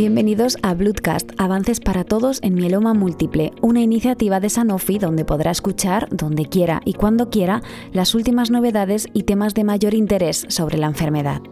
Bienvenidos 0.00 0.56
a 0.62 0.72
Bloodcast, 0.72 1.30
Avances 1.36 1.78
para 1.78 2.04
Todos 2.04 2.38
en 2.42 2.54
Mieloma 2.54 2.94
Múltiple, 2.94 3.52
una 3.60 3.82
iniciativa 3.82 4.40
de 4.40 4.48
Sanofi 4.48 4.96
donde 4.96 5.26
podrá 5.26 5.50
escuchar, 5.50 6.08
donde 6.08 6.46
quiera 6.46 6.80
y 6.86 6.94
cuando 6.94 7.28
quiera, 7.28 7.60
las 7.92 8.14
últimas 8.14 8.50
novedades 8.50 9.08
y 9.12 9.24
temas 9.24 9.52
de 9.52 9.64
mayor 9.64 9.92
interés 9.92 10.46
sobre 10.48 10.78
la 10.78 10.86
enfermedad. 10.86 11.42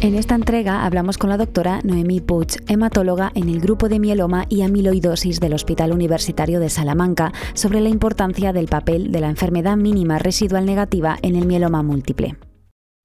En 0.00 0.14
esta 0.14 0.34
entrega 0.34 0.86
hablamos 0.86 1.18
con 1.18 1.28
la 1.28 1.36
doctora 1.36 1.80
Noemí 1.84 2.22
Puig, 2.22 2.56
hematóloga 2.68 3.30
en 3.34 3.50
el 3.50 3.60
grupo 3.60 3.90
de 3.90 3.98
mieloma 3.98 4.46
y 4.48 4.62
amiloidosis 4.62 5.40
del 5.40 5.52
Hospital 5.52 5.92
Universitario 5.92 6.58
de 6.58 6.70
Salamanca, 6.70 7.34
sobre 7.52 7.82
la 7.82 7.90
importancia 7.90 8.54
del 8.54 8.68
papel 8.68 9.12
de 9.12 9.20
la 9.20 9.28
enfermedad 9.28 9.76
mínima 9.76 10.18
residual 10.18 10.64
negativa 10.64 11.18
en 11.20 11.36
el 11.36 11.44
mieloma 11.44 11.82
múltiple. 11.82 12.38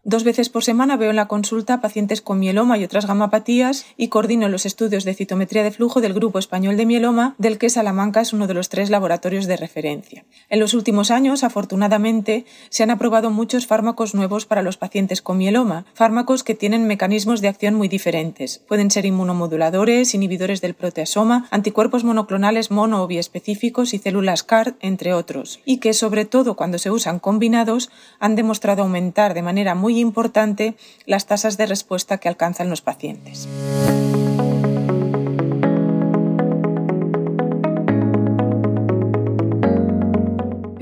Dos 0.06 0.26
veces 0.26 0.50
por 0.50 0.66
semana 0.66 0.98
veo 0.98 1.12
en 1.12 1.16
la 1.16 1.30
consulta 1.30 1.80
pacientes 1.80 2.22
con 2.22 2.38
mieloma 2.38 2.78
y 2.78 2.84
otras 2.84 3.08
gamapatías 3.08 3.86
y 3.96 4.10
coordino 4.10 4.50
los 4.50 4.66
estudios 4.66 5.06
de 5.06 5.14
citometría 5.14 5.64
de 5.64 5.72
flujo 5.72 6.02
del 6.02 6.14
Grupo 6.14 6.40
Español 6.40 6.76
de 6.76 6.86
Mieloma, 6.86 7.36
del 7.38 7.58
que 7.58 7.70
Salamanca 7.70 8.20
es 8.20 8.34
uno 8.34 8.46
de 8.46 8.54
los 8.54 8.68
tres 8.68 8.90
laboratorios 8.90 9.46
de 9.46 9.56
referencia. 9.56 10.26
En 10.50 10.60
los 10.60 10.74
últimos 10.74 11.10
años, 11.10 11.46
afortunadamente, 11.46 12.44
se 12.70 12.84
han 12.84 12.90
aprobado 12.90 13.32
muchos 13.32 13.66
fármacos 13.66 14.14
nuevos 14.14 14.46
para 14.46 14.62
los 14.62 14.76
pacientes 14.76 15.22
con 15.22 15.38
mieloma, 15.38 15.86
fármacos 15.94 16.44
que 16.44 16.54
tienen 16.54 16.86
mecanismos 16.86 17.40
de 17.40 17.48
acción 17.48 17.76
muy 17.76 17.88
diferentes. 17.88 18.62
Pueden 18.68 18.92
ser 18.92 19.06
inmunomoduladores, 19.06 20.14
inhibidores 20.14 20.60
del 20.60 20.74
proteasoma, 20.74 21.48
anticuerpos 21.50 22.04
monoclonales 22.04 22.72
mono 22.72 23.04
o 23.04 23.08
biespecíficos 23.08 23.94
y 23.94 24.00
células 24.00 24.44
CAR, 24.44 24.76
entre 24.82 25.14
otros, 25.14 25.62
y 25.64 25.78
que, 25.78 25.94
sobre 25.94 26.26
todo 26.26 26.58
cuando 26.58 26.78
se 26.78 26.92
usan 26.92 27.20
combinados, 27.20 27.90
han 28.20 28.36
demostrado 28.36 28.84
aumentar 28.84 29.34
de 29.34 29.44
manera 29.44 29.76
muy 29.76 29.93
importante 30.00 30.76
las 31.06 31.26
tasas 31.26 31.58
de 31.58 31.66
respuesta 31.66 32.18
que 32.18 32.30
alcanzan 32.30 32.70
los 32.70 32.82
pacientes. 32.82 33.48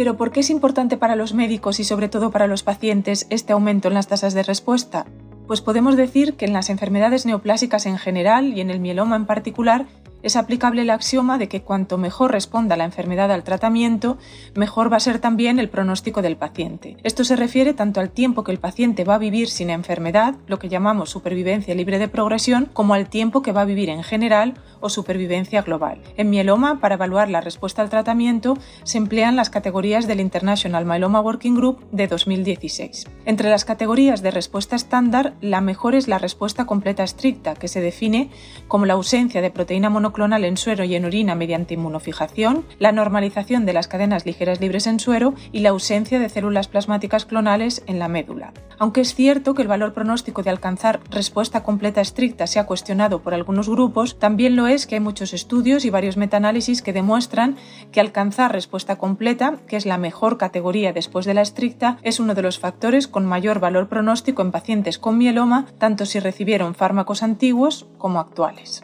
Pero 0.02 0.18
¿por 0.18 0.32
qué 0.32 0.40
es 0.40 0.50
importante 0.50 0.98
para 0.98 1.16
los 1.16 1.36
médicos 1.36 1.80
y 1.80 1.84
sobre 1.84 2.10
todo 2.10 2.32
para 2.32 2.48
los 2.48 2.64
pacientes 2.64 3.28
este 3.30 3.54
aumento 3.54 3.88
en 3.88 3.94
las 3.94 4.08
tasas 4.08 4.34
de 4.34 4.42
respuesta? 4.42 5.06
Pues 5.46 5.62
podemos 5.62 5.96
decir 5.96 6.34
que 6.34 6.46
en 6.46 6.54
las 6.54 6.72
enfermedades 6.72 7.28
neoplásicas 7.28 7.86
en 7.86 8.00
general 8.00 8.58
y 8.58 8.62
en 8.62 8.72
el 8.72 8.80
mieloma 8.80 9.16
en 9.16 9.28
particular 9.28 9.86
es 10.24 10.36
aplicable 10.36 10.82
el 10.84 10.90
axioma 10.90 11.38
de 11.38 11.48
que 11.48 11.62
cuanto 11.62 11.98
mejor 11.98 12.32
responda 12.32 12.78
la 12.78 12.86
enfermedad 12.86 13.32
al 13.32 13.44
tratamiento, 13.44 14.18
mejor 14.56 14.92
va 14.92 14.98
a 14.98 15.02
ser 15.02 15.20
también 15.20 15.60
el 15.60 15.70
pronóstico 15.70 16.22
del 16.22 16.38
paciente. 16.38 16.98
Esto 17.04 17.24
se 17.24 17.36
refiere 17.36 17.74
tanto 17.74 18.00
al 18.00 18.10
tiempo 18.10 18.44
que 18.44 18.52
el 18.52 18.60
paciente 18.60 19.04
va 19.04 19.16
a 19.16 19.20
vivir 19.20 19.50
sin 19.50 19.70
enfermedad, 19.70 20.36
lo 20.48 20.60
que 20.60 20.70
llamamos 20.70 21.10
supervivencia 21.10 21.76
libre 21.76 22.00
de 22.00 22.08
progresión, 22.08 22.70
como 22.74 22.94
al 22.94 23.10
tiempo 23.10 23.42
que 23.42 23.52
va 23.52 23.62
a 23.62 23.66
vivir 23.66 23.90
en 23.90 24.04
general 24.04 24.56
o 24.82 24.90
supervivencia 24.90 25.64
global. 25.64 26.02
En 26.18 26.30
mieloma, 26.30 26.80
para 26.80 26.96
evaluar 26.96 27.30
la 27.30 27.42
respuesta 27.42 27.82
al 27.82 27.90
tratamiento, 27.90 28.58
se 28.84 28.98
emplean 28.98 29.36
las 29.36 29.50
categorías 29.50 30.08
del 30.08 30.20
International 30.20 30.86
Myeloma 30.86 31.22
Working 31.22 31.56
Group 31.56 31.80
de 31.92 32.08
2016. 32.08 33.08
Entre 33.26 33.50
las 33.50 33.66
categorías 33.66 34.22
de 34.22 34.32
respuesta 34.32 34.76
estándar, 34.76 35.34
la 35.42 35.62
mejor 35.62 35.96
es 35.96 36.08
la 36.08 36.20
respuesta 36.20 36.66
completa 36.66 37.04
estricta, 37.04 37.56
que 37.56 37.68
se 37.68 37.82
define 37.82 38.30
como 38.68 38.86
la 38.86 38.94
ausencia 38.94 39.42
de 39.42 39.52
proteína 39.52 39.90
monoclonal 39.90 40.12
clonal 40.22 40.46
en 40.46 40.58
suero 40.58 40.84
y 40.84 40.96
en 40.96 41.06
orina 41.06 41.34
mediante 41.34 41.74
inmunofijación, 41.74 42.64
la 42.78 42.92
normalización 42.92 43.66
de 43.66 43.74
las 43.74 43.88
cadenas 43.88 44.26
ligeras 44.26 44.62
libres 44.62 44.86
en 44.86 45.00
suero 45.00 45.34
y 45.52 45.62
la 45.62 45.70
ausencia 45.70 46.20
de 46.20 46.30
células 46.30 46.68
plasmáticas 46.68 47.26
clonales 47.26 47.84
en 47.88 47.98
la 47.98 48.08
médula. 48.08 48.54
Aunque 48.78 49.02
es 49.02 49.16
cierto 49.16 49.54
que 49.54 49.62
el 49.62 49.68
valor 49.68 49.94
pronóstico 49.94 50.44
de 50.44 50.50
alcanzar 50.50 51.00
respuesta 51.10 51.64
completa 51.64 52.02
estricta 52.02 52.46
se 52.46 52.60
ha 52.60 52.66
cuestionado 52.66 53.22
por 53.22 53.34
algunos 53.34 53.70
grupos, 53.70 54.20
también 54.20 54.56
lo 54.56 54.68
es 54.74 54.88
que 54.88 54.96
hay 54.96 55.02
muchos 55.02 55.34
estudios 55.34 55.86
y 55.86 55.90
varios 55.90 56.18
metaanálisis 56.18 56.82
que 56.82 56.94
demuestran 56.94 57.58
que 57.92 58.00
alcanzar 58.00 58.52
respuesta 58.52 58.98
completa, 58.98 59.58
que 59.68 59.78
es 59.78 59.86
la 59.86 59.98
mejor 59.98 60.38
categoría 60.38 60.94
después 60.94 61.26
de 61.26 61.34
la 61.34 61.42
estricta, 61.42 61.98
es 62.02 62.20
uno 62.20 62.34
de 62.34 62.42
los 62.42 62.60
factores 62.60 63.08
con 63.08 63.26
mayor 63.26 63.60
valor 63.60 63.90
pronóstico 63.90 64.42
en 64.42 64.52
pacientes 64.52 64.98
con 64.98 65.18
mieloma, 65.18 65.66
tanto 65.78 66.06
si 66.06 66.20
recibieron 66.20 66.76
fármacos 66.76 67.24
antiguos 67.24 67.88
como 67.98 68.20
actuales. 68.20 68.84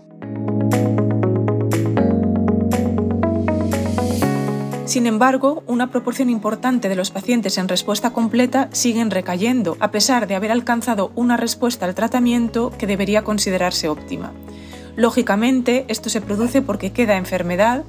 Sin 4.88 5.06
embargo, 5.06 5.64
una 5.68 5.92
proporción 5.92 6.30
importante 6.30 6.88
de 6.88 6.96
los 6.96 7.12
pacientes 7.12 7.58
en 7.58 7.68
respuesta 7.68 8.12
completa 8.12 8.70
siguen 8.72 9.12
recayendo, 9.12 9.76
a 9.82 9.92
pesar 9.92 10.28
de 10.28 10.36
haber 10.36 10.50
alcanzado 10.50 11.12
una 11.14 11.36
respuesta 11.36 11.86
al 11.86 11.94
tratamiento 11.94 12.72
que 12.78 12.88
debería 12.88 13.24
considerarse 13.24 13.90
óptima. 13.90 14.32
Lógicamente, 14.98 15.86
esto 15.88 16.10
se 16.10 16.22
produce 16.22 16.64
porque 16.64 16.92
queda 16.92 17.18
enfermedad 17.18 17.86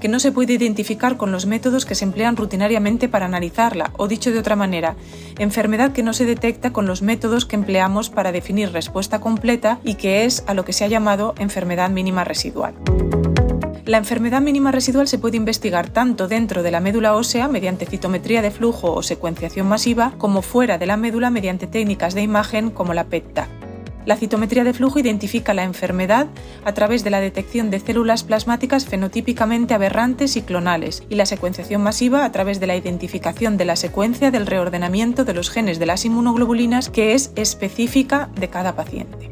que 0.00 0.08
no 0.08 0.20
se 0.20 0.32
puede 0.32 0.54
identificar 0.54 1.16
con 1.16 1.30
los 1.30 1.44
métodos 1.44 1.84
que 1.84 1.94
se 1.94 2.04
emplean 2.04 2.36
rutinariamente 2.36 3.08
para 3.08 3.26
analizarla, 3.26 3.92
o 3.96 4.08
dicho 4.08 4.32
de 4.32 4.38
otra 4.38 4.56
manera, 4.56 4.96
enfermedad 5.38 5.92
que 5.92 6.02
no 6.02 6.12
se 6.12 6.24
detecta 6.24 6.72
con 6.72 6.86
los 6.86 7.02
métodos 7.02 7.46
que 7.46 7.56
empleamos 7.56 8.10
para 8.10 8.32
definir 8.32 8.72
respuesta 8.72 9.20
completa 9.20 9.78
y 9.84 9.94
que 9.94 10.24
es 10.24 10.44
a 10.46 10.54
lo 10.54 10.64
que 10.64 10.72
se 10.72 10.84
ha 10.84 10.88
llamado 10.88 11.34
enfermedad 11.38 11.90
mínima 11.90 12.24
residual. 12.24 12.74
La 13.84 13.98
enfermedad 13.98 14.40
mínima 14.40 14.70
residual 14.70 15.08
se 15.08 15.18
puede 15.18 15.36
investigar 15.36 15.90
tanto 15.90 16.28
dentro 16.28 16.62
de 16.62 16.70
la 16.70 16.80
médula 16.80 17.14
ósea 17.14 17.48
mediante 17.48 17.86
citometría 17.86 18.40
de 18.40 18.52
flujo 18.52 18.92
o 18.92 19.02
secuenciación 19.02 19.68
masiva, 19.68 20.14
como 20.18 20.42
fuera 20.42 20.78
de 20.78 20.86
la 20.86 20.96
médula 20.96 21.30
mediante 21.30 21.66
técnicas 21.66 22.14
de 22.14 22.22
imagen 22.22 22.70
como 22.70 22.94
la 22.94 23.04
PET-TAC. 23.04 23.61
La 24.04 24.16
citometría 24.16 24.64
de 24.64 24.72
flujo 24.72 24.98
identifica 24.98 25.54
la 25.54 25.62
enfermedad 25.62 26.26
a 26.64 26.74
través 26.74 27.04
de 27.04 27.10
la 27.10 27.20
detección 27.20 27.70
de 27.70 27.78
células 27.78 28.24
plasmáticas 28.24 28.86
fenotípicamente 28.86 29.74
aberrantes 29.74 30.36
y 30.36 30.42
clonales, 30.42 31.04
y 31.08 31.14
la 31.14 31.26
secuenciación 31.26 31.82
masiva 31.82 32.24
a 32.24 32.32
través 32.32 32.58
de 32.58 32.66
la 32.66 32.76
identificación 32.76 33.56
de 33.56 33.64
la 33.64 33.76
secuencia 33.76 34.32
del 34.32 34.46
reordenamiento 34.46 35.24
de 35.24 35.34
los 35.34 35.50
genes 35.50 35.78
de 35.78 35.86
las 35.86 36.04
inmunoglobulinas 36.04 36.90
que 36.90 37.14
es 37.14 37.30
específica 37.36 38.28
de 38.34 38.48
cada 38.48 38.74
paciente. 38.74 39.30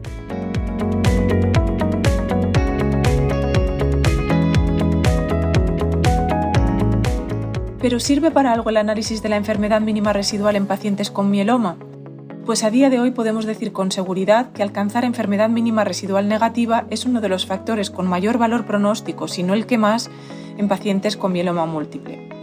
¿Pero 7.81 7.99
sirve 7.99 8.31
para 8.31 8.53
algo 8.53 8.71
el 8.71 8.77
análisis 8.77 9.23
de 9.23 9.31
la 9.31 9.37
enfermedad 9.37 9.81
mínima 9.81 10.13
residual 10.13 10.55
en 10.55 10.67
pacientes 10.67 11.11
con 11.11 11.31
mieloma? 11.31 11.77
Pues 12.47 12.65
a 12.65 12.71
día 12.71 12.91
de 12.91 12.99
hoy 12.99 13.11
podemos 13.11 13.45
decir 13.45 13.73
con 13.73 13.93
seguridad 13.93 14.51
que 14.53 14.63
alcanzar 14.63 15.05
enfermedad 15.05 15.51
mínima 15.51 15.85
residual 15.85 16.29
negativa 16.29 16.87
es 16.91 17.05
uno 17.05 17.21
de 17.21 17.29
los 17.29 17.47
factores 17.47 17.91
con 17.91 18.09
mayor 18.09 18.39
valor 18.39 18.67
pronóstico, 18.67 19.29
si 19.29 19.43
no 19.43 19.55
el 19.55 19.67
que 19.67 19.79
más, 19.79 20.11
en 20.57 20.67
pacientes 20.67 21.17
con 21.17 21.33
mieloma 21.33 21.67
múltiple. 21.67 22.40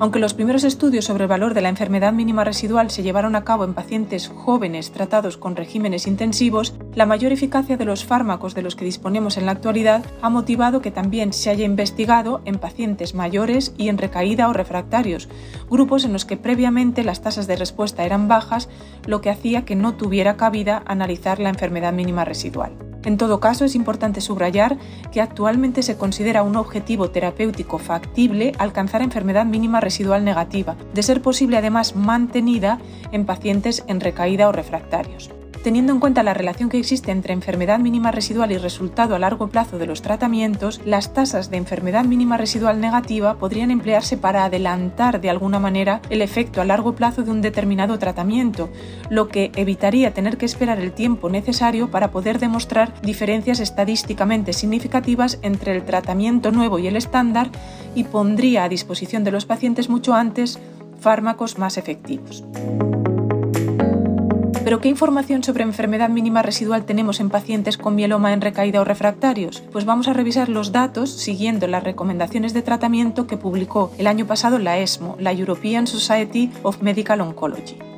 Aunque 0.00 0.18
los 0.18 0.32
primeros 0.32 0.64
estudios 0.64 1.04
sobre 1.04 1.24
el 1.24 1.28
valor 1.28 1.52
de 1.52 1.60
la 1.60 1.68
enfermedad 1.68 2.14
mínima 2.14 2.42
residual 2.42 2.90
se 2.90 3.02
llevaron 3.02 3.36
a 3.36 3.44
cabo 3.44 3.64
en 3.64 3.74
pacientes 3.74 4.28
jóvenes 4.28 4.92
tratados 4.92 5.36
con 5.36 5.56
regímenes 5.56 6.06
intensivos, 6.06 6.74
la 6.94 7.04
mayor 7.04 7.32
eficacia 7.32 7.76
de 7.76 7.84
los 7.84 8.06
fármacos 8.06 8.54
de 8.54 8.62
los 8.62 8.76
que 8.76 8.86
disponemos 8.86 9.36
en 9.36 9.44
la 9.44 9.52
actualidad 9.52 10.02
ha 10.22 10.30
motivado 10.30 10.80
que 10.80 10.90
también 10.90 11.34
se 11.34 11.50
haya 11.50 11.66
investigado 11.66 12.40
en 12.46 12.58
pacientes 12.58 13.14
mayores 13.14 13.74
y 13.76 13.90
en 13.90 13.98
recaída 13.98 14.48
o 14.48 14.54
refractarios, 14.54 15.28
grupos 15.68 16.06
en 16.06 16.14
los 16.14 16.24
que 16.24 16.38
previamente 16.38 17.04
las 17.04 17.20
tasas 17.20 17.46
de 17.46 17.56
respuesta 17.56 18.02
eran 18.02 18.26
bajas, 18.26 18.70
lo 19.04 19.20
que 19.20 19.28
hacía 19.28 19.66
que 19.66 19.76
no 19.76 19.96
tuviera 19.96 20.38
cabida 20.38 20.82
analizar 20.86 21.38
la 21.40 21.50
enfermedad 21.50 21.92
mínima 21.92 22.24
residual. 22.24 22.89
En 23.04 23.16
todo 23.16 23.40
caso, 23.40 23.64
es 23.64 23.74
importante 23.74 24.20
subrayar 24.20 24.76
que 25.10 25.20
actualmente 25.20 25.82
se 25.82 25.96
considera 25.96 26.42
un 26.42 26.56
objetivo 26.56 27.10
terapéutico 27.10 27.78
factible 27.78 28.52
alcanzar 28.58 29.02
enfermedad 29.02 29.46
mínima 29.46 29.80
residual 29.80 30.24
negativa, 30.24 30.76
de 30.94 31.02
ser 31.02 31.22
posible 31.22 31.56
además 31.56 31.96
mantenida 31.96 32.78
en 33.12 33.24
pacientes 33.24 33.84
en 33.86 34.00
recaída 34.00 34.48
o 34.48 34.52
refractarios. 34.52 35.30
Teniendo 35.62 35.92
en 35.92 36.00
cuenta 36.00 36.22
la 36.22 36.32
relación 36.32 36.70
que 36.70 36.78
existe 36.78 37.10
entre 37.10 37.34
enfermedad 37.34 37.78
mínima 37.80 38.10
residual 38.10 38.50
y 38.50 38.56
resultado 38.56 39.14
a 39.14 39.18
largo 39.18 39.48
plazo 39.48 39.78
de 39.78 39.84
los 39.84 40.00
tratamientos, 40.00 40.80
las 40.86 41.12
tasas 41.12 41.50
de 41.50 41.58
enfermedad 41.58 42.06
mínima 42.06 42.38
residual 42.38 42.80
negativa 42.80 43.34
podrían 43.34 43.70
emplearse 43.70 44.16
para 44.16 44.46
adelantar 44.46 45.20
de 45.20 45.28
alguna 45.28 45.58
manera 45.58 46.00
el 46.08 46.22
efecto 46.22 46.62
a 46.62 46.64
largo 46.64 46.94
plazo 46.94 47.24
de 47.24 47.30
un 47.30 47.42
determinado 47.42 47.98
tratamiento, 47.98 48.70
lo 49.10 49.28
que 49.28 49.52
evitaría 49.54 50.14
tener 50.14 50.38
que 50.38 50.46
esperar 50.46 50.80
el 50.80 50.92
tiempo 50.92 51.28
necesario 51.28 51.90
para 51.90 52.10
poder 52.10 52.38
demostrar 52.38 52.98
diferencias 53.02 53.60
estadísticamente 53.60 54.54
significativas 54.54 55.38
entre 55.42 55.76
el 55.76 55.84
tratamiento 55.84 56.52
nuevo 56.52 56.78
y 56.78 56.86
el 56.86 56.96
estándar 56.96 57.50
y 57.94 58.04
pondría 58.04 58.64
a 58.64 58.70
disposición 58.70 59.24
de 59.24 59.32
los 59.32 59.44
pacientes 59.44 59.90
mucho 59.90 60.14
antes 60.14 60.58
fármacos 61.00 61.58
más 61.58 61.76
efectivos. 61.76 62.44
¿Pero 64.70 64.80
qué 64.80 64.88
información 64.88 65.42
sobre 65.42 65.64
enfermedad 65.64 66.10
mínima 66.10 66.42
residual 66.42 66.84
tenemos 66.84 67.18
en 67.18 67.28
pacientes 67.28 67.76
con 67.76 67.96
mieloma 67.96 68.32
en 68.32 68.40
recaída 68.40 68.80
o 68.80 68.84
refractarios? 68.84 69.64
Pues 69.72 69.84
vamos 69.84 70.06
a 70.06 70.12
revisar 70.12 70.48
los 70.48 70.70
datos 70.70 71.10
siguiendo 71.10 71.66
las 71.66 71.82
recomendaciones 71.82 72.54
de 72.54 72.62
tratamiento 72.62 73.26
que 73.26 73.36
publicó 73.36 73.90
el 73.98 74.06
año 74.06 74.28
pasado 74.28 74.60
la 74.60 74.78
ESMO, 74.78 75.16
la 75.18 75.32
European 75.32 75.88
Society 75.88 76.52
of 76.62 76.82
Medical 76.82 77.20
Oncology. 77.20 77.89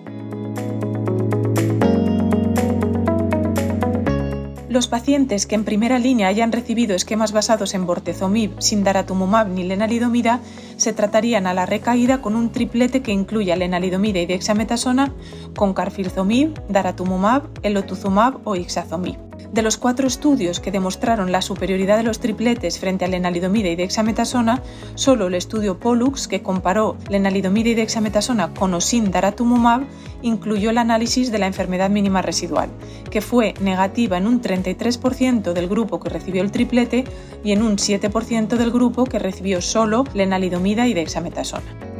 Los 4.73 4.89
pacientes 4.89 5.45
que 5.45 5.55
en 5.55 5.65
primera 5.65 5.99
línea 5.99 6.29
hayan 6.29 6.51
recibido 6.51 6.97
esquemas 6.97 7.33
basados 7.33 7.75
en 7.75 7.85
bortezomib 7.85 8.53
sin 8.59 8.85
daratumumab 8.85 9.49
ni 9.49 9.65
lenalidomida 9.65 10.41
se 10.79 10.95
tratarían 10.95 11.47
a 11.47 11.53
la 11.53 11.67
recaída 11.67 12.23
con 12.23 12.37
un 12.37 12.53
triplete 12.53 13.03
que 13.03 13.13
incluya 13.13 13.55
lenalidomida 13.55 14.21
y 14.21 14.25
dexametasona 14.25 15.13
con 15.55 15.75
carfilzomib, 15.75 16.59
daratumumab, 16.71 17.43
elotuzumab 17.63 18.41
o 18.45 18.57
ixazomib. 18.57 19.31
De 19.50 19.62
los 19.62 19.77
cuatro 19.77 20.06
estudios 20.06 20.61
que 20.61 20.71
demostraron 20.71 21.33
la 21.33 21.43
superioridad 21.43 21.97
de 21.97 22.03
los 22.03 22.21
tripletes 22.21 22.79
frente 22.79 23.05
a 23.05 23.09
lenalidomida 23.09 23.69
y 23.69 23.77
dexametasona, 23.77 24.62
solo 24.94 25.27
el 25.27 25.35
estudio 25.35 25.79
Pollux, 25.79 26.29
que 26.29 26.43
comparó 26.43 26.97
lenalidomida 27.09 27.71
y 27.71 27.75
dexametasona 27.75 28.55
con 28.55 28.75
osin 28.75 29.11
daratumumab, 29.11 29.83
incluyó 30.23 30.71
el 30.71 30.79
análisis 30.79 31.31
de 31.33 31.39
la 31.39 31.47
enfermedad 31.47 31.91
mínima 31.91 32.23
residual, 32.23 32.71
que 33.11 33.21
fue 33.21 33.55
negativa 33.61 34.17
en 34.17 34.27
un 34.27 34.41
33% 34.41 35.53
del 35.53 35.69
grupo 35.69 36.00
que 36.00 36.09
recibió 36.09 36.43
el 36.43 36.53
triplete 36.53 37.05
y 37.45 37.53
en 37.53 37.62
un 37.62 37.77
7% 37.77 38.56
del 38.56 38.71
grupo 38.71 39.05
que 39.05 39.19
recibió 39.19 39.61
solo 39.61 40.05
lenalidomida 40.15 40.87
y 40.87 40.95
dexametasona. 40.95 41.92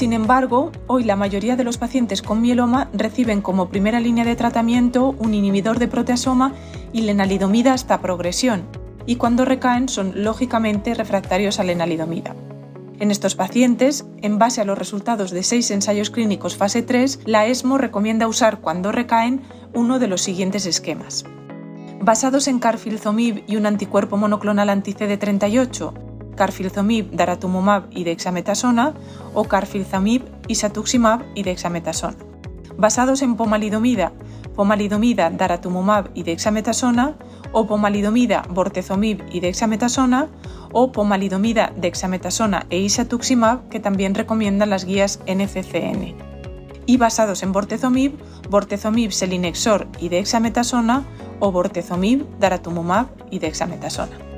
Sin 0.00 0.14
embargo, 0.14 0.72
hoy 0.86 1.04
la 1.04 1.14
mayoría 1.14 1.56
de 1.56 1.62
los 1.64 1.76
pacientes 1.76 2.22
con 2.22 2.40
mieloma 2.40 2.88
reciben 2.94 3.42
como 3.42 3.68
primera 3.68 4.00
línea 4.00 4.24
de 4.24 4.34
tratamiento 4.34 5.14
un 5.18 5.34
inhibidor 5.34 5.78
de 5.78 5.88
proteasoma 5.88 6.54
y 6.94 7.02
lenalidomida 7.02 7.74
hasta 7.74 8.00
progresión, 8.00 8.62
y 9.04 9.16
cuando 9.16 9.44
recaen 9.44 9.90
son 9.90 10.24
lógicamente 10.24 10.94
refractarios 10.94 11.60
a 11.60 11.64
lenalidomida. 11.64 12.34
En 12.98 13.10
estos 13.10 13.34
pacientes, 13.34 14.06
en 14.22 14.38
base 14.38 14.62
a 14.62 14.64
los 14.64 14.78
resultados 14.78 15.32
de 15.32 15.42
seis 15.42 15.70
ensayos 15.70 16.08
clínicos 16.08 16.56
fase 16.56 16.80
3, 16.80 17.20
la 17.26 17.44
ESMO 17.44 17.76
recomienda 17.76 18.26
usar 18.26 18.62
cuando 18.62 18.92
recaen 18.92 19.42
uno 19.74 19.98
de 19.98 20.08
los 20.08 20.22
siguientes 20.22 20.64
esquemas. 20.64 21.26
Basados 22.00 22.48
en 22.48 22.58
carfilzomib 22.58 23.44
y 23.46 23.56
un 23.56 23.66
anticuerpo 23.66 24.16
monoclonal 24.16 24.70
anti-CD38, 24.70 25.92
carfilzomib, 26.40 27.10
daratumumab 27.12 27.82
y 27.90 28.04
dexametasona 28.04 28.94
o 29.34 29.44
carfilzomib, 29.44 30.22
isatuximab 30.48 31.20
y 31.34 31.42
dexametasona. 31.42 32.16
Basados 32.78 33.20
en 33.20 33.36
pomalidomida, 33.36 34.12
pomalidomida, 34.56 35.28
daratumumab 35.28 36.08
y 36.14 36.22
dexametasona 36.22 37.18
o 37.52 37.66
pomalidomida, 37.66 38.46
bortezomib 38.48 39.20
y 39.30 39.40
dexametasona 39.40 40.28
o 40.72 40.92
pomalidomida, 40.92 41.74
dexametasona 41.76 42.64
e 42.70 42.78
isatuximab 42.78 43.68
que 43.68 43.80
también 43.80 44.14
recomiendan 44.14 44.70
las 44.70 44.86
guías 44.86 45.20
NCCN. 45.26 46.16
Y 46.86 46.96
basados 46.96 47.42
en 47.42 47.52
bortezomib, 47.52 48.16
bortezomib, 48.48 49.12
selinexor 49.12 49.88
y 50.00 50.08
dexametasona 50.08 51.04
o 51.38 51.52
bortezomib, 51.52 52.24
daratumumab 52.38 53.08
y 53.30 53.40
dexametasona. 53.40 54.29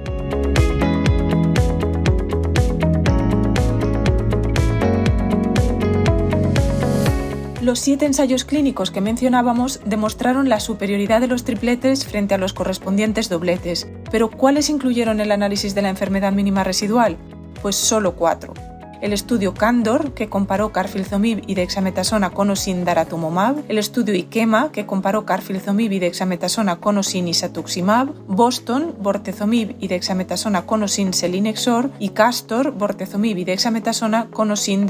Los 7.62 7.78
siete 7.78 8.06
ensayos 8.06 8.44
clínicos 8.44 8.90
que 8.90 9.00
mencionábamos 9.00 9.78
demostraron 9.84 10.48
la 10.48 10.58
superioridad 10.58 11.20
de 11.20 11.28
los 11.28 11.44
tripletes 11.44 12.04
frente 12.04 12.34
a 12.34 12.38
los 12.38 12.52
correspondientes 12.52 13.28
dobletes. 13.28 13.86
Pero 14.10 14.32
¿cuáles 14.32 14.68
incluyeron 14.68 15.20
el 15.20 15.30
análisis 15.30 15.72
de 15.72 15.82
la 15.82 15.88
enfermedad 15.88 16.32
mínima 16.32 16.64
residual? 16.64 17.16
Pues 17.62 17.76
solo 17.76 18.16
cuatro. 18.16 18.52
El 19.00 19.12
estudio 19.12 19.54
Candor, 19.54 20.12
que 20.12 20.28
comparó 20.28 20.72
carfilzomib 20.72 21.44
y 21.46 21.54
dexametasona 21.54 22.30
con 22.30 22.50
o 22.50 22.56
sin 22.56 22.84
el 22.84 23.78
estudio 23.78 24.12
Ikema, 24.12 24.72
que 24.72 24.84
comparó 24.84 25.24
carfilzomib 25.24 25.92
y 25.92 26.00
dexametasona 26.00 26.80
con 26.80 26.98
o 26.98 27.02
isatuximab, 27.02 28.12
Boston, 28.26 28.96
bortezomib 28.98 29.76
y 29.78 29.86
dexametasona 29.86 30.66
con 30.66 30.82
o 30.82 30.88
sin 30.88 31.14
selinexor 31.14 31.92
y 32.00 32.08
Castor, 32.08 32.72
bortezomib 32.72 33.38
y 33.38 33.44
dexametasona 33.44 34.30
con 34.32 34.50
o 34.50 34.56
sin. 34.56 34.84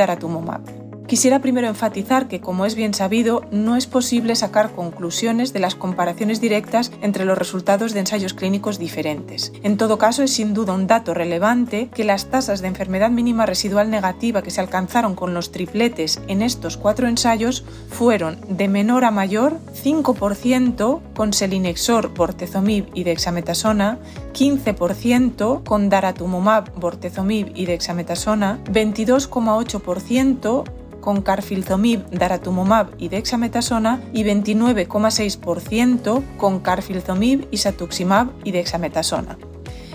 Quisiera 1.12 1.40
primero 1.40 1.68
enfatizar 1.68 2.26
que, 2.26 2.40
como 2.40 2.64
es 2.64 2.74
bien 2.74 2.94
sabido, 2.94 3.42
no 3.50 3.76
es 3.76 3.86
posible 3.86 4.34
sacar 4.34 4.70
conclusiones 4.70 5.52
de 5.52 5.58
las 5.58 5.74
comparaciones 5.74 6.40
directas 6.40 6.90
entre 7.02 7.26
los 7.26 7.36
resultados 7.36 7.92
de 7.92 8.00
ensayos 8.00 8.32
clínicos 8.32 8.78
diferentes. 8.78 9.52
En 9.62 9.76
todo 9.76 9.98
caso, 9.98 10.22
es 10.22 10.32
sin 10.32 10.54
duda 10.54 10.72
un 10.72 10.86
dato 10.86 11.12
relevante 11.12 11.90
que 11.94 12.04
las 12.04 12.30
tasas 12.30 12.62
de 12.62 12.68
enfermedad 12.68 13.10
mínima 13.10 13.44
residual 13.44 13.90
negativa 13.90 14.40
que 14.40 14.50
se 14.50 14.62
alcanzaron 14.62 15.14
con 15.14 15.34
los 15.34 15.52
tripletes 15.52 16.18
en 16.28 16.40
estos 16.40 16.78
cuatro 16.78 17.06
ensayos 17.06 17.62
fueron 17.90 18.38
de 18.48 18.68
menor 18.68 19.04
a 19.04 19.10
mayor 19.10 19.58
5% 19.84 21.00
con 21.14 21.34
selinexor, 21.34 22.14
bortezomib 22.14 22.86
y 22.94 23.04
dexametasona, 23.04 23.98
15% 24.32 25.62
con 25.62 25.90
daratumumab, 25.90 26.72
bortezomib 26.80 27.52
y 27.54 27.66
dexametasona, 27.66 28.60
22,8% 28.64 30.80
con 31.02 31.20
carfilzomib, 31.20 32.08
daratumumab 32.08 32.94
y 32.96 33.08
dexametasona 33.08 34.00
y 34.14 34.24
29,6% 34.24 36.22
con 36.38 36.60
carfilzomib, 36.60 37.46
isatuximab 37.50 38.28
y 38.44 38.52
dexametasona. 38.52 39.36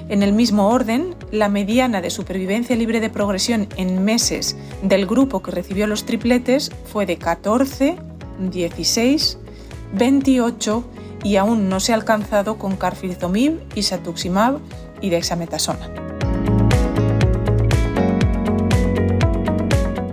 En 0.09 0.21
el 0.21 0.33
mismo 0.33 0.69
orden, 0.69 1.15
la 1.31 1.49
mediana 1.49 2.01
de 2.01 2.11
supervivencia 2.11 2.75
libre 2.75 2.99
de 2.99 3.09
progresión 3.09 3.67
en 3.75 4.05
meses 4.05 4.55
del 4.83 5.07
grupo 5.07 5.41
que 5.41 5.51
recibió 5.51 5.87
los 5.87 6.05
tripletes 6.05 6.71
fue 6.85 7.07
de 7.07 7.17
14, 7.17 7.97
16, 8.51 9.39
28 9.93 10.83
y 11.23 11.35
aún 11.37 11.67
no 11.67 11.79
se 11.79 11.91
ha 11.91 11.95
alcanzado 11.95 12.57
con 12.57 12.77
carfilzomib, 12.77 13.59
isatuximab 13.75 14.59
y 15.01 15.09
dexametasona. 15.09 16.06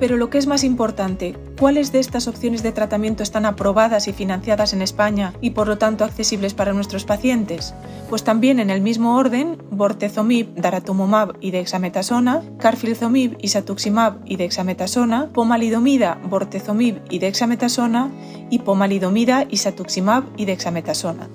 Pero 0.05 0.19
lo 0.19 0.29
que 0.29 0.37
es 0.37 0.47
más 0.47 0.65
importante, 0.65 1.35
¿cuáles 1.59 1.91
de 1.91 1.99
estas 1.99 2.29
opciones 2.29 2.62
de 2.62 2.73
tratamiento 2.73 3.23
están 3.23 3.47
aprobadas 3.47 4.06
y 4.06 4.12
financiadas 4.12 4.75
en 4.75 4.83
España 4.83 5.33
y 5.41 5.53
por 5.53 5.67
lo 5.67 5.79
tanto 5.79 6.05
accesibles 6.05 6.53
para 6.53 6.75
nuestros 6.75 7.06
pacientes? 7.06 7.73
Pues 8.11 8.23
también 8.23 8.61
en 8.61 8.69
el 8.69 8.83
mismo 8.83 9.17
orden, 9.17 9.56
bortezomib, 9.71 10.56
daratumumab 10.56 11.39
y 11.41 11.53
dexametasona, 11.53 12.43
carfilzomib, 12.59 13.39
isatuximab 13.41 14.19
y 14.27 14.37
dexametasona, 14.37 15.31
pomalidomida, 15.32 16.20
bortezomib 16.29 17.01
y 17.08 17.19
dexametasona 17.19 18.11
y 18.51 18.58
pomalidomida, 18.58 19.46
isatuximab 19.49 20.25
y 20.37 20.44
dexametasona. 20.44 21.31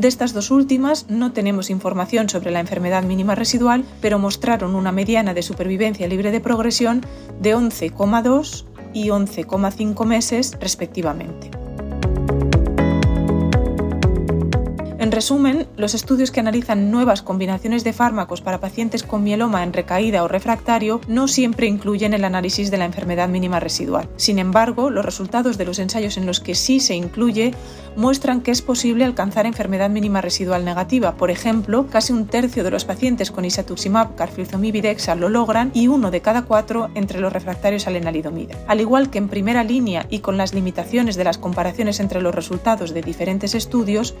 De 0.00 0.08
estas 0.08 0.32
dos 0.32 0.50
últimas 0.50 1.04
no 1.10 1.32
tenemos 1.32 1.68
información 1.68 2.30
sobre 2.30 2.50
la 2.50 2.60
enfermedad 2.60 3.02
mínima 3.02 3.34
residual, 3.34 3.84
pero 4.00 4.18
mostraron 4.18 4.74
una 4.74 4.92
mediana 4.92 5.34
de 5.34 5.42
supervivencia 5.42 6.08
libre 6.08 6.30
de 6.30 6.40
progresión 6.40 7.02
de 7.38 7.54
11,2 7.54 8.64
y 8.94 9.08
11,5 9.08 10.06
meses 10.06 10.56
respectivamente. 10.58 11.50
En 15.10 15.16
resumen, 15.16 15.66
los 15.76 15.94
estudios 15.94 16.30
que 16.30 16.38
analizan 16.38 16.92
nuevas 16.92 17.20
combinaciones 17.20 17.82
de 17.82 17.92
fármacos 17.92 18.42
para 18.42 18.60
pacientes 18.60 19.02
con 19.02 19.24
mieloma 19.24 19.64
en 19.64 19.72
recaída 19.72 20.22
o 20.22 20.28
refractario 20.28 21.00
no 21.08 21.26
siempre 21.26 21.66
incluyen 21.66 22.14
el 22.14 22.24
análisis 22.24 22.70
de 22.70 22.78
la 22.78 22.84
enfermedad 22.84 23.28
mínima 23.28 23.58
residual. 23.58 24.08
Sin 24.14 24.38
embargo, 24.38 24.88
los 24.88 25.04
resultados 25.04 25.58
de 25.58 25.64
los 25.64 25.80
ensayos 25.80 26.16
en 26.16 26.26
los 26.26 26.38
que 26.38 26.54
sí 26.54 26.78
se 26.78 26.94
incluye 26.94 27.52
muestran 27.96 28.40
que 28.40 28.52
es 28.52 28.62
posible 28.62 29.04
alcanzar 29.04 29.46
enfermedad 29.46 29.90
mínima 29.90 30.20
residual 30.20 30.64
negativa. 30.64 31.16
Por 31.16 31.32
ejemplo, 31.32 31.88
casi 31.88 32.12
un 32.12 32.28
tercio 32.28 32.62
de 32.62 32.70
los 32.70 32.84
pacientes 32.84 33.32
con 33.32 33.44
isatuximab, 33.44 34.14
carfilzomib 34.14 34.76
lo 35.16 35.28
logran 35.28 35.72
y 35.74 35.88
uno 35.88 36.12
de 36.12 36.20
cada 36.20 36.42
cuatro 36.42 36.88
entre 36.94 37.18
los 37.18 37.32
refractarios 37.32 37.88
a 37.88 37.90
lenalidomida. 37.90 38.56
Al 38.68 38.80
igual 38.80 39.10
que 39.10 39.18
en 39.18 39.28
primera 39.28 39.64
línea 39.64 40.06
y 40.08 40.20
con 40.20 40.36
las 40.36 40.54
limitaciones 40.54 41.16
de 41.16 41.24
las 41.24 41.36
comparaciones 41.36 41.98
entre 41.98 42.22
los 42.22 42.32
resultados 42.32 42.94
de 42.94 43.02
diferentes 43.02 43.56
estudios, 43.56 44.14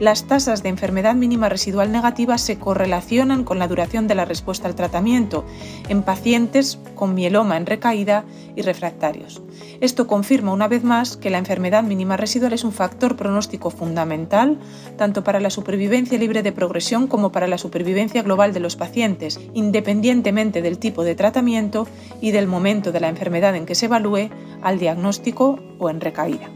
las 0.00 0.24
tasas 0.32 0.62
de 0.62 0.70
enfermedad 0.70 1.14
mínima 1.14 1.50
residual 1.50 1.92
negativa 1.92 2.38
se 2.38 2.58
correlacionan 2.58 3.44
con 3.44 3.58
la 3.58 3.68
duración 3.68 4.08
de 4.08 4.14
la 4.14 4.24
respuesta 4.24 4.66
al 4.66 4.74
tratamiento 4.74 5.44
en 5.90 6.02
pacientes 6.02 6.78
con 6.94 7.14
mieloma 7.14 7.58
en 7.58 7.66
recaída 7.66 8.24
y 8.56 8.62
refractarios. 8.62 9.42
Esto 9.82 10.06
confirma 10.06 10.54
una 10.54 10.68
vez 10.68 10.84
más 10.84 11.18
que 11.18 11.28
la 11.28 11.36
enfermedad 11.36 11.82
mínima 11.82 12.16
residual 12.16 12.54
es 12.54 12.64
un 12.64 12.72
factor 12.72 13.14
pronóstico 13.14 13.68
fundamental 13.68 14.58
tanto 14.96 15.22
para 15.22 15.38
la 15.38 15.50
supervivencia 15.50 16.16
libre 16.16 16.42
de 16.42 16.52
progresión 16.52 17.08
como 17.08 17.30
para 17.30 17.46
la 17.46 17.58
supervivencia 17.58 18.22
global 18.22 18.54
de 18.54 18.60
los 18.60 18.74
pacientes, 18.74 19.38
independientemente 19.52 20.62
del 20.62 20.78
tipo 20.78 21.04
de 21.04 21.14
tratamiento 21.14 21.86
y 22.22 22.30
del 22.30 22.46
momento 22.46 22.90
de 22.90 23.00
la 23.00 23.10
enfermedad 23.10 23.54
en 23.54 23.66
que 23.66 23.74
se 23.74 23.84
evalúe, 23.84 24.30
al 24.62 24.78
diagnóstico 24.78 25.58
o 25.78 25.90
en 25.90 26.00
recaída. 26.00 26.48